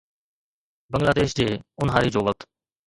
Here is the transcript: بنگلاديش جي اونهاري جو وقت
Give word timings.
بنگلاديش 0.91 1.31
جي 1.39 1.47
اونهاري 1.79 2.09
جو 2.13 2.21
وقت 2.27 2.39